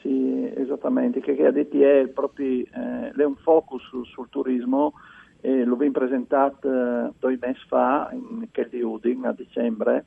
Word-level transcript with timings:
Sì, 0.00 0.50
esattamente, 0.56 1.20
che, 1.20 1.36
che 1.36 1.46
ha 1.46 1.52
detto 1.52 1.76
è 1.76 2.08
proprio 2.08 2.64
eh, 2.64 3.12
è 3.16 3.24
un 3.24 3.36
focus 3.36 3.82
sul, 3.82 4.06
sul 4.06 4.28
turismo, 4.28 4.94
eh, 5.40 5.64
lo 5.64 5.74
abbiamo 5.74 5.92
presentato 5.92 6.68
eh, 6.68 7.12
due 7.20 7.38
mesi 7.40 7.60
fa, 7.68 8.10
in, 8.12 8.48
che 8.50 8.68
di 8.68 8.82
Udin 8.82 9.24
a 9.24 9.32
dicembre, 9.32 10.04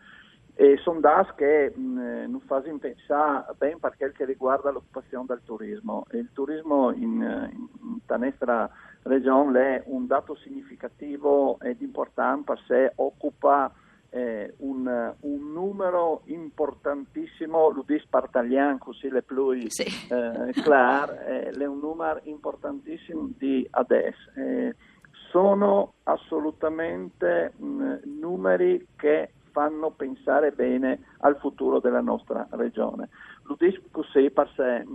e 0.58 0.78
sono 0.78 1.02
DAS 1.02 1.34
che 1.36 1.74
mh, 1.76 2.30
non 2.30 2.40
fanno 2.46 2.78
pensare 2.80 3.54
ben 3.58 3.78
per 3.80 3.96
quel 3.98 4.14
che 4.14 4.24
riguarda 4.24 4.72
l'occupazione 4.72 5.26
del 5.28 5.42
turismo. 5.44 6.06
Il 6.12 6.30
turismo 6.32 6.94
in, 6.94 7.22
in, 7.22 7.68
in 8.02 8.18
nostra 8.18 8.70
regione 9.04 9.76
è 9.76 9.84
un 9.88 10.08
dato 10.08 10.36
significativo 10.36 11.60
ed 11.60 11.82
importante 11.82 12.54
perché 12.54 12.94
occupa 12.96 13.72
eh, 14.10 14.54
un, 14.60 15.14
un, 15.20 15.52
numero 15.52 16.22
importantissimo, 16.26 17.70
lo 17.70 17.84
dice 17.86 18.06
Spartaglian, 18.06 18.78
così 18.78 19.10
le 19.10 19.24
più 19.24 19.54
sì. 19.68 19.84
eh, 19.84 20.54
clar, 20.62 21.12
eh, 21.28 21.50
è 21.50 21.66
un 21.66 21.80
numero 21.80 22.22
importantissimo 22.24 23.30
di 23.38 23.68
adesso. 23.72 24.32
Eh, 24.36 24.74
sono 25.32 25.96
assolutamente 26.04 27.52
mh, 27.58 27.96
numeri 28.06 28.88
che 28.96 29.32
fanno 29.56 29.92
pensare 29.92 30.52
bene 30.52 31.00
al 31.20 31.38
futuro 31.38 31.80
della 31.80 32.02
nostra 32.02 32.46
regione. 32.52 33.08
Lo 33.44 33.56
dico 33.58 33.84
così 33.90 34.30
perché, 34.30 34.86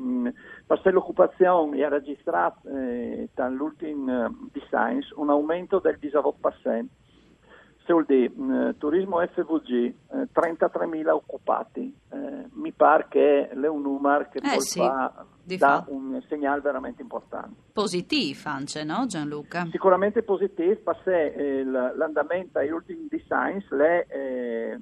perché 0.66 0.90
l'occupazione 0.90 1.82
ha 1.82 1.88
registrato 1.88 2.68
eh, 2.68 3.30
dall'ultimo 3.34 4.26
eh, 4.26 4.30
design 4.52 5.00
un 5.14 5.30
aumento 5.30 5.78
del 5.78 5.98
19%. 5.98 6.86
Se 7.90 7.96
vuol 7.96 8.04
dire, 8.06 8.68
eh, 8.68 8.78
turismo 8.78 9.18
FVG, 9.18 9.94
eh, 10.12 10.28
33.000 10.32 11.12
occupati, 11.12 11.92
eh, 12.12 12.46
mi 12.52 12.70
pare 12.70 13.06
che 13.08 13.48
è 13.48 13.66
un 13.66 13.82
numero 13.82 14.28
che 14.30 14.38
eh, 14.38 14.60
sì. 14.60 14.78
fa 14.78 15.26
dà 15.56 15.84
un 15.88 16.22
segnale 16.28 16.60
veramente 16.60 17.02
importante. 17.02 17.54
Positivo 17.72 18.48
anche, 18.48 18.84
no 18.84 19.06
Gianluca? 19.06 19.66
Sicuramente 19.70 20.22
positivo 20.22 20.76
perché 20.84 21.34
eh, 21.34 21.64
l'andamento 21.64 22.58
agli 22.58 22.70
ultimi 22.70 23.08
designs 23.08 23.64
eh, 23.72 24.78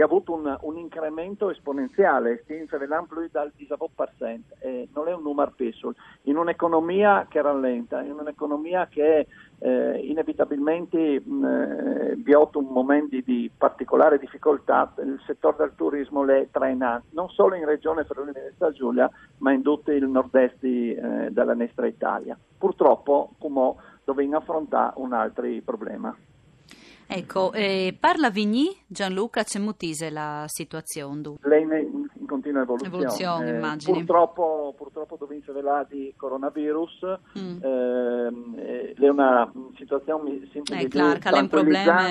ha 0.00 0.04
avuto 0.04 0.32
un, 0.32 0.56
un, 0.62 0.76
incremento 0.76 1.50
esponenziale, 1.50 2.40
stiamo 2.42 2.64
parlando 2.68 3.06
più 3.14 3.28
dal 3.30 3.52
19%, 3.56 4.40
eh, 4.58 4.88
non 4.94 5.08
è 5.08 5.14
un 5.14 5.22
numero 5.22 5.52
piccolo, 5.54 5.94
in 6.22 6.36
un'economia 6.36 7.26
che 7.28 7.40
rallenta, 7.40 8.02
in 8.02 8.12
un'economia 8.18 8.88
che 8.88 9.26
eh, 9.64 9.98
inevitabilmente 10.04 11.22
mh, 11.24 11.44
eh, 11.44 12.36
un 12.52 12.66
momento 12.66 13.16
di 13.24 13.50
particolare 13.56 14.18
difficoltà, 14.18 14.92
il 14.98 15.18
settore 15.24 15.56
del 15.58 15.72
turismo 15.74 16.22
le 16.22 16.48
traina 16.50 17.02
non 17.12 17.30
solo 17.30 17.54
in 17.54 17.64
regione 17.64 18.04
Friuli 18.04 18.32
Venezia 18.32 18.70
Giulia, 18.72 19.10
ma 19.38 19.52
in 19.52 19.62
tutto 19.62 19.90
il 19.90 20.06
nord-est 20.06 20.62
eh, 20.62 21.28
della 21.30 21.54
nostra 21.54 21.86
Italia. 21.86 22.36
Purtroppo, 22.58 23.30
come 23.38 23.74
dobbiamo 24.04 24.36
affrontare 24.36 24.92
un 24.96 25.14
altro 25.14 25.46
problema. 25.64 26.14
Ecco, 27.06 27.52
eh, 27.52 27.96
parla 27.98 28.30
Vigny, 28.30 28.76
Gianluca, 28.86 29.44
c'è 29.44 29.58
mutise 29.58 30.10
la 30.10 30.44
situazione? 30.46 31.34
Lei 31.42 31.62
in, 31.62 32.08
in 32.14 32.26
continua 32.26 32.62
evoluzione. 32.62 32.94
evoluzione 32.94 33.50
eh, 33.50 33.56
immagini. 33.56 33.98
Purtroppo, 33.98 34.74
purtroppo 34.76 35.16
dove 35.16 35.34
insevelà 35.34 35.86
di 35.88 36.12
coronavirus, 36.16 37.18
mm. 37.38 37.62
eh, 37.62 38.94
è 38.98 39.08
una 39.08 39.50
situazione 39.76 40.48
sempre 40.52 40.80
eh, 40.80 40.88
claro, 40.88 41.18
che 41.18 41.28
ha 41.28 41.38
un 41.38 41.48
problema, 41.48 42.02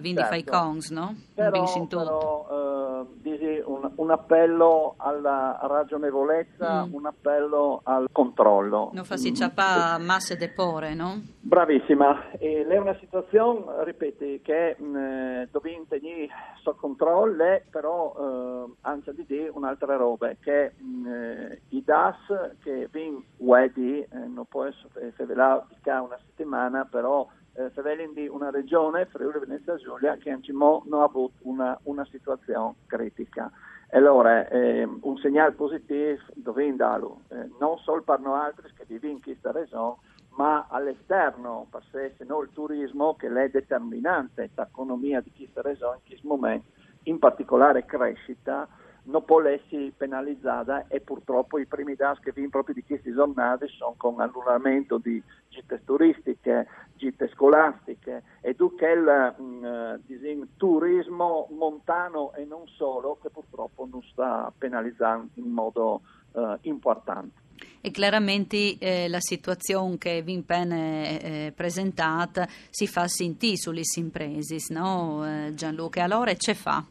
quindi 0.00 0.14
certo. 0.14 0.28
fai 0.28 0.44
cons, 0.44 0.90
no? 0.90 1.14
Però, 1.34 1.64
però 1.88 3.06
eh, 3.22 3.62
un, 3.64 3.90
un, 3.94 4.10
appello 4.10 4.94
alla 4.96 5.58
ragionevolezza, 5.62 6.84
mm. 6.84 6.94
un 6.94 7.06
appello 7.06 7.80
al 7.84 8.08
controllo. 8.10 8.90
Non 8.92 9.04
fa 9.04 9.16
si 9.16 9.34
ciappa 9.34 9.98
masse 9.98 10.36
depore, 10.36 10.94
no? 10.94 11.20
Bravissima, 11.52 12.30
e 12.38 12.64
lei 12.64 12.78
è 12.78 12.80
una 12.80 12.96
situazione, 12.98 13.84
ripeti, 13.84 14.40
che 14.40 14.74
mh, 14.78 15.48
dobbiamo 15.50 15.84
tenere 15.86 16.28
sotto 16.62 16.78
controllo, 16.80 17.60
però 17.68 18.14
eh, 18.16 18.72
anche 18.80 19.12
di 19.12 19.26
dire 19.26 19.50
un'altra 19.52 19.96
roba, 19.96 20.32
che 20.40 20.72
mh, 20.78 21.56
i 21.68 21.84
DAS 21.84 22.56
che 22.62 22.88
vengono 22.90 23.26
wedi, 23.36 24.00
eh, 24.00 24.08
non 24.28 24.46
può 24.48 24.64
essere 24.64 25.12
rivelare 25.14 25.66
una 25.84 26.18
settimana, 26.24 26.86
però 26.90 27.28
eh, 27.52 27.70
di 28.14 28.28
una 28.28 28.48
regione, 28.48 29.04
Friuli 29.04 29.40
Venezia 29.40 29.76
Giulia, 29.76 30.16
che 30.16 30.30
non 30.52 31.00
ha 31.00 31.04
avuto 31.04 31.34
una, 31.42 31.78
una 31.82 32.06
situazione 32.06 32.76
critica. 32.86 33.50
Allora, 33.90 34.48
eh, 34.48 34.84
un 34.84 35.18
segnale 35.18 35.52
positivo 35.52 36.18
dobbiamo 36.32 36.76
darlo, 36.76 37.20
eh, 37.28 37.50
non 37.60 37.76
solo 37.76 38.00
per 38.00 38.20
noi 38.20 38.40
altri 38.40 38.72
che 38.74 38.86
viviamo 38.86 39.16
in 39.16 39.22
questa 39.22 39.52
regione, 39.52 39.96
ma 40.34 40.66
all'esterno, 40.68 41.66
perché 41.70 42.14
se 42.16 42.24
no 42.24 42.42
il 42.42 42.50
turismo 42.52 43.14
che 43.16 43.28
è 43.28 43.48
determinante 43.48 44.50
l'economia 44.54 45.20
di 45.20 45.32
questa 45.34 45.62
regione 45.62 45.96
in 45.96 46.06
questo 46.06 46.28
momento, 46.28 46.66
in 47.04 47.18
particolare 47.18 47.84
crescita, 47.84 48.68
non 49.04 49.24
può 49.24 49.42
essere 49.42 49.92
penalizzata 49.96 50.86
e 50.86 51.00
purtroppo 51.00 51.58
i 51.58 51.66
primi 51.66 51.96
DAS 51.96 52.20
che 52.20 52.30
vengono 52.30 52.50
proprio 52.50 52.74
di 52.76 52.84
queste 52.84 53.12
giornate 53.12 53.66
sono 53.66 53.94
con 53.96 54.20
annullamento 54.20 54.98
di 54.98 55.20
gite 55.48 55.82
turistiche, 55.84 56.68
gite 56.94 57.28
scolastiche 57.30 58.22
e 58.40 58.54
dunque 58.54 58.92
il 58.92 59.34
mm, 59.40 60.42
turismo 60.56 61.48
montano 61.50 62.32
e 62.34 62.44
non 62.44 62.68
solo 62.68 63.18
che 63.20 63.30
purtroppo 63.30 63.88
non 63.90 64.02
sta 64.02 64.52
penalizzando 64.56 65.30
in 65.34 65.50
modo 65.50 66.02
uh, 66.32 66.56
importante. 66.60 67.40
E 67.84 67.90
chiaramente 67.90 68.78
eh, 68.78 69.08
la 69.08 69.18
situazione 69.18 69.98
che 69.98 70.22
vi 70.22 70.36
appena 70.36 70.76
eh, 70.76 71.52
presentata 71.52 72.46
si 72.70 72.86
fa 72.86 73.08
sentire 73.08 73.56
sulle 73.56 73.82
imprese, 73.96 74.58
no 74.72 75.26
eh, 75.26 75.52
Gianluca? 75.54 76.04
Allora 76.04 76.32
ce 76.34 76.54
fa? 76.54 76.84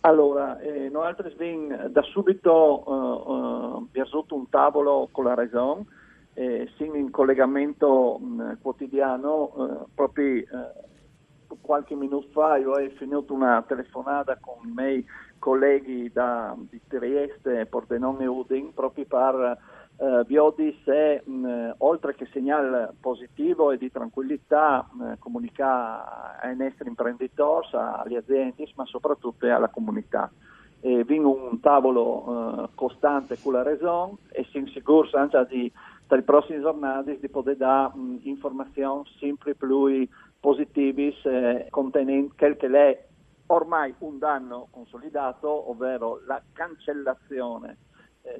Allora, 0.00 0.58
eh, 0.58 0.88
noi 0.88 1.06
altri 1.06 1.32
da 1.90 2.02
subito 2.02 3.86
eh, 3.94 4.00
eh, 4.00 4.34
un 4.34 4.48
tavolo 4.48 5.08
con 5.12 5.24
la 5.24 5.34
Regione, 5.34 5.84
eh, 6.34 6.68
in 6.78 7.10
collegamento 7.12 8.18
mh, 8.18 8.58
quotidiano, 8.60 9.52
eh, 9.54 9.86
proprio 9.94 10.34
eh, 10.34 10.46
qualche 11.60 11.94
minuto 11.94 12.26
fa 12.32 12.56
io 12.56 12.72
ho 12.72 12.90
finito 12.96 13.32
una 13.32 13.62
telefonata 13.62 14.36
con 14.40 14.66
i 14.66 14.72
miei 14.72 15.06
colleghi 15.38 16.10
da, 16.12 16.56
di 16.58 16.80
Trieste, 16.88 17.66
Pordenone 17.66 18.24
e 18.24 18.26
Udin, 18.26 18.74
proprio 18.74 19.04
per 19.06 19.58
eh, 20.00 20.22
Biodi 20.24 20.80
se 20.84 21.22
mh, 21.24 21.74
oltre 21.78 22.14
che 22.14 22.28
segnale 22.32 22.94
positivo 23.00 23.72
e 23.72 23.78
di 23.78 23.90
tranquillità 23.90 24.88
mh, 24.92 25.14
comunica 25.18 26.38
ai 26.40 26.56
nostri 26.56 26.88
imprenditori, 26.88 27.66
alle 27.72 28.16
aziende, 28.16 28.68
ma 28.76 28.84
soprattutto 28.86 29.46
alla 29.46 29.68
comunità. 29.68 30.30
E 30.80 31.02
vinco 31.02 31.34
un 31.34 31.58
tavolo 31.58 32.22
eh, 32.62 32.68
costante 32.76 33.36
con 33.42 33.54
la 33.54 33.62
Regione 33.64 34.18
e 34.30 34.46
si 34.50 34.58
insicuro 34.58 35.08
anche 35.14 35.46
di 35.48 35.72
i 36.10 36.22
prossimi 36.22 36.60
giornali 36.60 37.18
di 37.18 37.28
poter 37.28 37.56
dare 37.56 37.92
mh, 37.94 38.20
informazioni 38.22 39.02
sempre 39.18 39.54
più 39.54 40.06
positive 40.38 41.12
eh, 41.24 41.66
contenenti 41.70 42.36
quel 42.36 42.56
che 42.56 42.68
è 42.68 43.06
ormai 43.46 43.92
un 43.98 44.18
danno 44.18 44.68
consolidato, 44.70 45.70
ovvero 45.70 46.20
la 46.26 46.40
cancellazione 46.52 47.76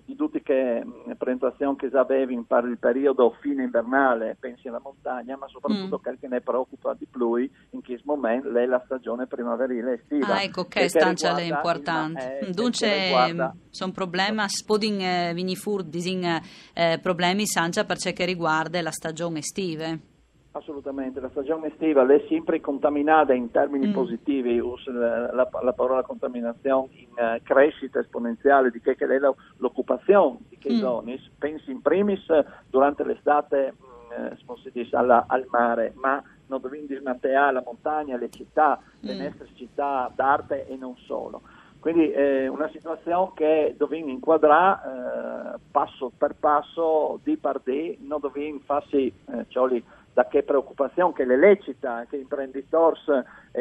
di 0.04 0.16
tutte 0.16 0.42
le 0.44 0.84
mm, 0.84 1.12
presentazioni 1.16 1.76
che 1.76 1.90
già 1.90 2.00
avevi 2.00 2.42
per 2.46 2.64
il 2.64 2.78
periodo 2.78 3.36
fine 3.40 3.64
invernale, 3.64 4.36
pensi 4.38 4.68
alla 4.68 4.80
montagna, 4.82 5.36
ma 5.36 5.48
soprattutto 5.48 5.98
mm. 5.98 6.02
quel 6.02 6.18
che 6.20 6.28
ne 6.28 6.40
preoccupa 6.40 6.94
di 6.94 7.06
più 7.06 7.36
in 7.36 7.82
questo 7.82 8.02
momento 8.04 8.56
è 8.56 8.66
la 8.66 8.82
stagione 8.84 9.26
primaverile 9.26 9.94
estiva. 9.94 10.34
Ah, 10.34 10.42
ecco 10.42 10.64
che 10.64 10.88
stancia 10.88 11.36
è 11.36 11.42
importante. 11.42 12.38
Il, 12.42 12.48
eh, 12.48 12.52
Dunque, 12.52 13.52
sono 13.70 13.92
problemi, 13.92 14.48
spodin 14.48 15.00
eh, 15.00 15.32
vini 15.34 15.56
fur, 15.56 15.82
disin 15.82 16.40
eh, 16.74 16.98
problemi 17.02 17.46
sancia 17.46 17.84
per 17.84 17.98
ciò 17.98 18.12
che 18.12 18.24
riguarda 18.24 18.80
la 18.82 18.90
stagione 18.90 19.40
estiva. 19.40 20.16
Assolutamente, 20.52 21.20
la 21.20 21.28
stagione 21.28 21.68
estiva 21.68 22.06
è 22.06 22.24
sempre 22.26 22.60
contaminata 22.60 23.34
in 23.34 23.50
termini 23.50 23.88
mm. 23.88 23.92
positivi, 23.92 24.58
uso 24.58 24.90
la, 24.90 25.32
la, 25.32 25.48
la, 25.62 25.72
parola 25.74 26.02
contaminazione 26.02 26.88
in 26.92 27.08
uh, 27.10 27.42
crescita 27.42 28.00
esponenziale 28.00 28.70
di 28.70 28.80
che, 28.80 28.96
che 28.96 29.04
è 29.04 29.18
l'occupazione 29.58 30.38
di 30.48 30.56
che 30.56 30.72
mm. 30.72 30.78
zone, 30.78 31.20
pensi 31.38 31.70
in 31.70 31.82
primis 31.82 32.26
durante 32.70 33.04
l'estate 33.04 33.74
mh, 33.76 34.52
mm, 34.52 34.56
dice, 34.72 34.96
alla, 34.96 35.26
al 35.28 35.46
mare, 35.50 35.92
ma 35.96 36.22
non 36.46 36.62
dobbiamo 36.62 36.86
dismantelare 36.86 37.52
la 37.52 37.62
montagna, 37.64 38.16
le 38.16 38.30
città, 38.30 38.80
mm. 38.80 39.06
le 39.06 39.22
nostre 39.22 39.48
città 39.54 40.10
d'arte 40.14 40.66
e 40.66 40.76
non 40.76 40.96
solo. 40.96 41.42
Quindi 41.78 42.10
è 42.10 42.20
eh, 42.20 42.48
una 42.48 42.68
situazione 42.70 43.30
che 43.34 43.74
dobbiamo 43.76 44.10
inquadrare 44.10 44.80
eh, 45.54 45.58
passo 45.70 46.10
per 46.16 46.34
passo, 46.34 47.20
di 47.22 47.36
par 47.36 47.60
di, 47.62 47.96
non 48.00 48.18
dobbiamo 48.20 48.58
farsi 48.64 49.06
eh, 49.06 49.44
cioli 49.48 49.82
da 50.18 50.26
che 50.26 50.42
preoccupazione 50.42 51.12
che 51.12 51.24
le 51.24 51.36
lecita 51.36 52.04
che 52.10 52.16
imprenditori 52.16 52.98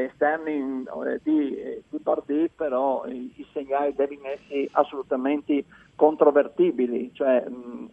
esterni 0.05 0.83
eh, 1.05 1.19
di, 1.23 1.55
eh, 1.55 1.83
di 1.89 1.99
partiti, 1.99 2.49
però 2.55 3.05
i, 3.07 3.45
segnali 3.53 3.94
devono 3.95 4.27
essere 4.27 4.67
assolutamente 4.71 5.65
controvertibili, 5.97 7.09
cioè 7.13 7.44
mh, 7.49 7.89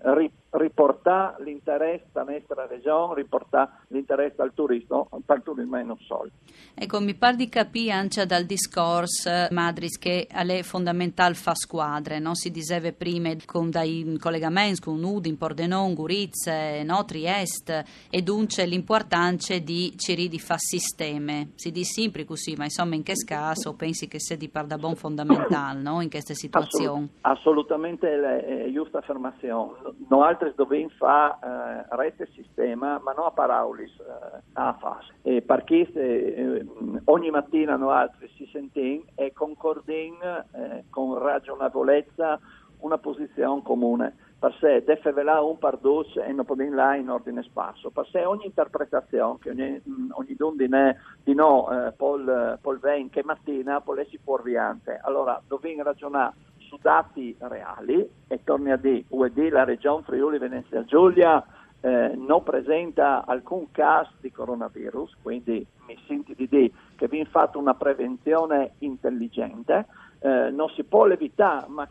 riportare 0.50 1.42
l'interesse 1.42 2.04
alla 2.12 2.32
nostra 2.32 2.66
regione, 2.66 3.14
riportare 3.14 3.70
l'interesse 3.88 4.42
al 4.42 4.52
turismo, 4.52 5.08
al 5.26 5.42
turismo 5.42 5.78
e 5.78 5.82
non 5.82 5.96
solo. 6.06 6.28
Ecco, 6.74 7.00
mi 7.00 7.14
pare 7.14 7.36
di 7.36 7.48
capire 7.48 7.92
anche 7.92 8.26
dal 8.26 8.44
discorso, 8.44 9.30
Madris, 9.50 9.98
che 9.98 10.26
è 10.26 10.62
fondamentale 10.62 11.34
fare 11.34 11.56
squadre, 11.56 12.18
no? 12.18 12.34
si 12.34 12.50
diceva 12.50 12.92
prima 12.92 13.34
con 13.46 13.70
dai 13.70 14.16
collegamenti 14.20 14.82
con 14.82 15.02
Udin, 15.02 15.38
Pordenon, 15.38 15.94
Gurizze, 15.94 16.82
no? 16.84 17.04
Trieste, 17.06 17.84
e 18.10 18.20
dunque 18.20 18.66
l'importanza 18.66 19.58
di 19.58 19.94
Ciri 19.96 20.28
di 20.28 20.38
fare 20.38 20.60
sisteme. 20.60 21.52
Si 21.54 21.70
dice 21.70 21.93
sempre 21.94 22.24
così, 22.24 22.56
ma 22.56 22.64
insomma 22.64 22.96
in 22.96 23.04
che 23.04 23.14
caso 23.24 23.76
pensi 23.76 24.08
che 24.08 24.18
sia 24.18 24.36
di 24.36 24.48
par 24.48 24.66
da 24.66 24.78
buon 24.78 24.96
fondamentale 24.96 25.80
no? 25.80 26.00
in 26.00 26.10
queste 26.10 26.34
situazioni? 26.34 27.08
Assolutamente 27.20 28.08
è 28.10 28.68
giusta 28.72 28.98
affermazione. 28.98 29.94
Noi 30.08 30.26
altri 30.26 30.52
dobbiamo 30.56 30.88
fare 30.98 31.86
eh, 31.88 31.96
rete 31.96 32.28
sistema, 32.34 33.00
ma 33.00 33.12
non 33.12 33.26
a 33.26 33.30
paraulis, 33.30 33.92
eh, 34.00 34.40
a 34.54 34.76
fase. 34.80 35.12
E 35.22 35.42
perché 35.42 35.88
eh, 35.92 36.66
ogni 37.04 37.30
mattina 37.30 37.76
noi 37.76 37.94
altri 37.94 38.28
si 38.36 38.48
sentiamo 38.50 39.04
e 39.14 39.32
concordiamo 39.32 40.44
eh, 40.52 40.84
con 40.90 41.16
ragionevolezza 41.18 42.40
una 42.78 42.98
posizione 42.98 43.62
comune. 43.62 44.16
Per 44.38 44.54
sé 44.60 44.84
deve 44.84 45.12
velare 45.12 45.40
un 45.40 45.58
par 45.58 45.78
dos 45.78 46.16
e 46.16 46.32
non 46.32 46.44
possiamo 46.44 46.74
là 46.74 46.96
in 46.96 47.08
ordine 47.08 47.42
sparso. 47.42 47.90
Per 47.90 48.06
sé 48.10 48.24
ogni 48.24 48.46
interpretazione 48.46 49.38
che 49.40 49.50
ogni, 49.50 49.82
ogni 50.10 50.34
dondine 50.36 51.00
di 51.22 51.34
no, 51.34 51.70
eh, 51.70 51.92
Paul, 51.92 52.58
Paul 52.60 52.78
Vein, 52.78 53.08
che 53.08 53.22
mattina 53.24 53.80
può 53.80 53.96
essere 53.96 54.20
fuorviante. 54.22 55.00
Allora 55.02 55.40
dobbiamo 55.46 55.82
ragionare 55.82 56.34
su 56.58 56.78
dati 56.80 57.34
reali 57.38 58.08
e 58.26 58.40
torni 58.44 58.70
a 58.70 58.76
dire, 58.76 59.04
UED, 59.08 59.50
la 59.50 59.64
regione 59.64 60.02
Friuli 60.02 60.38
Venezia 60.38 60.84
Giulia 60.84 61.44
eh, 61.80 62.14
non 62.16 62.42
presenta 62.42 63.24
alcun 63.26 63.70
caso 63.70 64.12
di 64.20 64.32
coronavirus, 64.32 65.16
quindi 65.22 65.66
mi 65.86 65.98
senti 66.06 66.34
di 66.34 66.48
dire 66.48 66.70
che 66.96 67.08
vi 67.08 67.24
fatto 67.26 67.58
una 67.58 67.74
prevenzione 67.74 68.72
intelligente, 68.78 69.86
eh, 70.20 70.50
non 70.50 70.70
si 70.70 70.82
può 70.84 71.06
evitare, 71.06 71.66
ma 71.68 71.86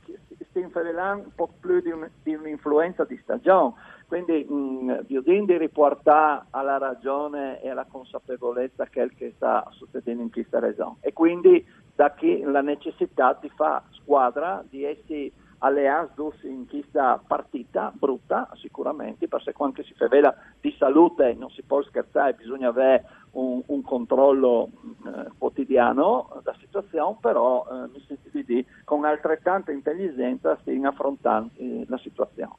si 0.53 0.59
inferirà 0.59 1.13
un 1.13 1.31
po' 1.35 1.49
più 1.59 1.81
di, 1.81 1.91
un, 1.91 2.07
di 2.21 2.35
un'influenza 2.35 3.03
di 3.03 3.19
stagione. 3.21 3.73
Quindi 4.07 4.45
mh, 4.47 5.05
di 5.07 5.57
riportare 5.57 6.45
alla 6.51 6.77
ragione 6.77 7.61
e 7.61 7.69
alla 7.69 7.87
consapevolezza 7.89 8.87
quel 8.87 9.13
che 9.15 9.33
sta 9.35 9.67
succedendo 9.71 10.21
in 10.21 10.31
questa 10.31 10.59
regione. 10.59 10.97
E 11.01 11.13
quindi 11.13 11.65
da 11.95 12.11
qui 12.11 12.41
la 12.41 12.61
necessità 12.61 13.37
di 13.41 13.49
fare 13.49 13.85
squadra, 13.91 14.63
di 14.69 14.83
essere 14.83 15.31
alleati 15.59 16.21
in 16.43 16.67
questa 16.67 17.19
partita 17.25 17.91
brutta 17.95 18.49
sicuramente, 18.55 19.27
perché 19.27 19.53
quando 19.53 19.81
si 19.83 19.93
fa 19.95 20.07
vela 20.07 20.35
di 20.59 20.75
salute 20.77 21.33
non 21.33 21.49
si 21.49 21.63
può 21.63 21.81
scherzare, 21.81 22.33
bisogna 22.33 22.67
avere 22.67 23.05
un, 23.33 23.61
un 23.65 23.81
controllo 23.81 24.69
eh, 25.05 25.31
quotidiano 25.37 26.41
della 26.43 26.57
situazione, 26.59 27.17
però 27.19 27.65
eh, 27.69 27.89
mi 27.93 28.03
sento 28.07 28.29
di 28.31 28.43
dire 28.43 28.65
con 28.83 29.05
altrettanta 29.05 29.71
intelligenza 29.71 30.57
si 30.63 30.81
affrontando 30.83 31.51
eh, 31.55 31.85
la 31.87 31.97
situazione. 31.97 32.55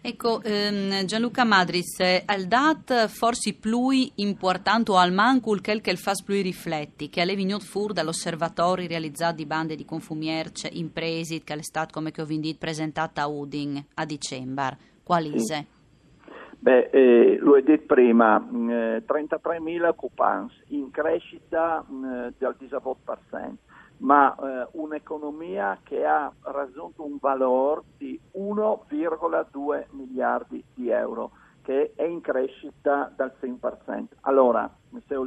Ecco, 0.00 0.40
ehm, 0.42 1.04
Gianluca 1.04 1.44
Madris, 1.44 2.00
al 2.24 2.44
dat 2.46 3.08
forse 3.08 3.54
più 3.54 3.88
importante 4.16 4.92
o 4.92 4.96
al 4.96 5.12
mancul 5.12 5.60
quel 5.60 5.80
che 5.80 5.90
il 5.90 5.98
fas 5.98 6.22
più 6.22 6.40
rifletti, 6.40 7.08
che 7.08 7.20
alle 7.20 7.34
vignot 7.34 7.62
fur 7.62 7.92
dall'osservatorio 7.92 8.86
realizzato 8.86 9.36
di 9.36 9.46
bande 9.46 9.74
di 9.74 9.84
confumierce 9.84 10.68
impresi 10.72 11.42
che 11.42 11.54
è 11.54 11.62
stata, 11.62 11.92
come 11.92 12.10
che 12.10 12.22
ho 12.22 12.24
vinto, 12.24 12.48
presentata 12.58 13.22
a 13.22 13.26
Udin 13.26 13.84
a 13.94 14.04
dicembre. 14.04 14.78
Qualise? 15.02 15.56
Sì. 15.56 15.77
Beh, 16.60 16.90
eh, 16.90 17.38
lo 17.40 17.54
hai 17.54 17.62
detto 17.62 17.94
prima, 17.94 18.36
eh, 18.36 19.04
33.000 19.06 19.86
occupanti, 19.86 20.54
in 20.68 20.90
crescita 20.90 21.84
eh, 21.88 22.32
del 22.36 22.56
18%, 22.58 23.54
ma 23.98 24.34
eh, 24.34 24.68
un'economia 24.72 25.78
che 25.84 26.04
ha 26.04 26.32
raggiunto 26.42 27.04
un 27.04 27.16
valore 27.20 27.82
di 27.96 28.20
1,2 28.36 29.86
miliardi 29.90 30.64
di 30.74 30.88
euro, 30.90 31.30
che 31.62 31.92
è 31.94 32.02
in 32.02 32.20
crescita 32.20 33.12
dal 33.14 33.32
100%. 33.40 34.06
Allora, 34.22 34.68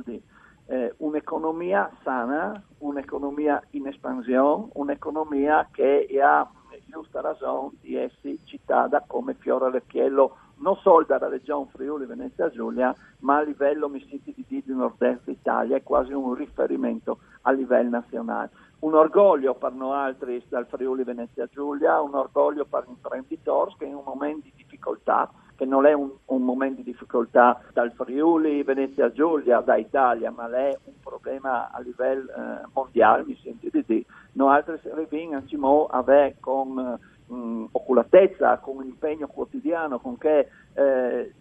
dire, 0.04 0.22
eh, 0.66 0.94
un'economia 0.98 1.90
sana, 2.04 2.62
un'economia 2.80 3.62
in 3.72 3.88
espansione, 3.88 4.68
un'economia 4.74 5.70
che 5.72 6.08
ha 6.22 6.46
giusta 6.86 7.22
ragione 7.22 7.72
di 7.80 7.96
essere 7.96 8.38
citata 8.44 9.04
come 9.08 9.34
fiore 9.36 9.68
all'occhiello 9.68 10.38
non 10.62 10.78
solo 10.78 11.06
dalla 11.06 11.28
regione 11.28 11.68
Friuli 11.72 12.06
Venezia 12.06 12.50
Giulia, 12.50 12.96
ma 13.20 13.38
a 13.38 13.42
livello, 13.42 13.90
mi 13.90 14.06
senti 14.10 14.34
di 14.36 14.46
dire, 14.48 14.64
di 14.66 14.74
nord-est 14.74 15.28
Italia, 15.28 15.76
è 15.76 15.84
quasi 15.84 16.14
un 16.14 16.34
riferimento 16.34 17.20
a 17.42 17.52
livello 17.52 17.90
nazionale. 17.90 18.50
Un 18.80 18.96
orgoglio 18.96 19.54
per 19.56 19.74
noi 19.74 19.96
altri 19.96 20.44
dal 20.50 20.66
Friuli 20.66 21.04
Venezia 21.04 21.48
Giulia, 21.48 22.02
un 22.02 22.16
orgoglio 22.16 22.66
per 22.66 22.86
gli 22.86 22.92
imprenditori 22.92 23.76
che 23.78 23.86
in 23.86 23.96
un 23.96 24.04
momento 24.06 24.42
di 24.44 24.54
difficoltà, 24.56 25.32
che 25.56 25.66
non 25.66 25.86
è 25.86 25.94
un, 25.94 26.10
un 26.26 26.42
momento 26.42 26.78
di 26.78 26.92
difficoltà 26.92 27.62
dal 27.74 27.92
Friuli 27.92 28.64
Venezia 28.64 29.12
Giulia, 29.12 29.60
da 29.60 29.76
Italia, 29.76 30.32
ma 30.32 30.50
è 30.50 30.76
un 30.86 30.94
problema 31.04 31.70
a 31.72 31.80
livello 31.80 32.32
eh, 32.32 32.68
mondiale, 32.74 33.24
mi 33.24 33.38
sento 33.44 33.68
di 33.72 33.84
dire, 33.86 34.06
noi 34.34 34.56
altri 34.56 34.80
arriviamo 34.90 35.86
a 35.86 35.98
avere 35.98 36.38
con 36.40 37.00
mh, 37.32 37.66
oculatezza, 37.72 38.58
con 38.58 38.78
un 38.78 38.86
impegno 38.86 39.28
quotidiano, 39.28 40.00
con 40.00 40.18
che 40.18 40.48
eh, 40.74 41.34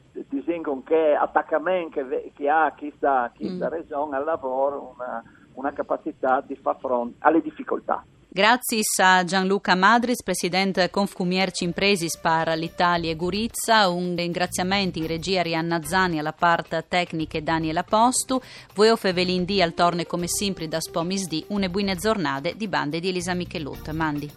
con 0.62 0.82
che 0.82 1.14
attaccamento 1.14 2.06
che, 2.06 2.32
che 2.34 2.48
ha 2.48 2.74
questa, 2.76 3.30
questa 3.34 3.68
mm. 3.68 3.72
regione 3.72 4.16
al 4.16 4.24
lavoro, 4.24 4.94
una, 4.94 5.22
una 5.54 5.72
capacità 5.72 6.42
di 6.44 6.56
far 6.56 6.78
fronte 6.78 7.16
alle 7.20 7.40
difficoltà. 7.40 8.04
Grazie 8.32 8.82
a 9.02 9.24
Gianluca 9.24 9.74
Madris, 9.74 10.22
presidente 10.22 10.88
Confcumierci 10.88 11.64
Impresis 11.64 12.16
par 12.16 12.56
l'Italia 12.56 13.10
e 13.10 13.16
Gurizza. 13.16 13.88
Un 13.88 14.14
ringraziamento 14.16 15.00
in 15.00 15.08
regia 15.08 15.42
Rianna 15.42 15.82
Zani 15.82 16.20
alla 16.20 16.32
parte 16.32 16.84
tecnica 16.86 17.40
Daniela 17.40 17.82
Postu. 17.82 18.40
Voi 18.74 18.96
Fevelin 18.96 19.44
D 19.44 19.58
al 19.60 19.74
torne 19.74 20.06
come 20.06 20.28
sempre 20.28 20.68
da 20.68 20.80
Spomis 20.80 21.26
D. 21.26 21.46
Une 21.48 21.70
buone 21.70 21.96
giornate 21.96 22.54
di 22.56 22.68
bande 22.68 23.00
di 23.00 23.08
Elisa 23.08 23.34
Michelut. 23.34 23.90
Mandi. 23.90 24.30